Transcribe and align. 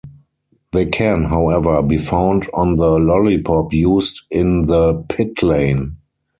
They 0.71 0.87
can, 0.87 1.25
however, 1.25 1.79
be 1.83 1.97
found 1.97 2.49
on 2.55 2.77
the 2.77 2.89
lollipop 2.93 3.71
used 3.71 4.23
in 4.31 4.65
the 4.65 4.95
pitlane. 5.09 5.97